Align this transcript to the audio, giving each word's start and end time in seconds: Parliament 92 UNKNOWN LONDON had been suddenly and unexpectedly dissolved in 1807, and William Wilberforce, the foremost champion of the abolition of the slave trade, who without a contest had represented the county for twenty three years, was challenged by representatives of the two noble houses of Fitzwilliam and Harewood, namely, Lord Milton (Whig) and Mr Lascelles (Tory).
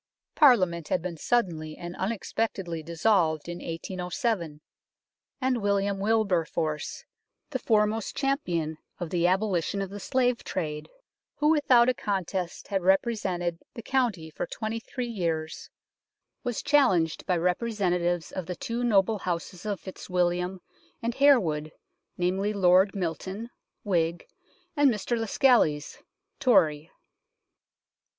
Parliament 0.33 0.89
92 0.89 0.95
UNKNOWN 0.95 0.95
LONDON 0.95 0.95
had 0.95 1.01
been 1.13 1.23
suddenly 1.23 1.77
and 1.77 1.95
unexpectedly 1.97 2.81
dissolved 2.81 3.47
in 3.47 3.59
1807, 3.59 4.61
and 5.39 5.61
William 5.61 5.99
Wilberforce, 5.99 7.03
the 7.51 7.59
foremost 7.59 8.15
champion 8.15 8.79
of 8.99 9.11
the 9.11 9.27
abolition 9.27 9.79
of 9.79 9.91
the 9.91 9.99
slave 9.99 10.43
trade, 10.43 10.89
who 11.35 11.49
without 11.49 11.87
a 11.87 11.93
contest 11.93 12.69
had 12.69 12.81
represented 12.81 13.59
the 13.75 13.83
county 13.83 14.31
for 14.31 14.47
twenty 14.47 14.79
three 14.79 15.05
years, 15.05 15.69
was 16.43 16.63
challenged 16.63 17.23
by 17.27 17.37
representatives 17.37 18.31
of 18.31 18.47
the 18.47 18.55
two 18.55 18.83
noble 18.83 19.19
houses 19.19 19.67
of 19.67 19.79
Fitzwilliam 19.81 20.61
and 21.03 21.13
Harewood, 21.13 21.71
namely, 22.17 22.53
Lord 22.53 22.95
Milton 22.95 23.51
(Whig) 23.83 24.25
and 24.75 24.89
Mr 24.89 25.15
Lascelles 25.15 25.99
(Tory). 26.39 26.89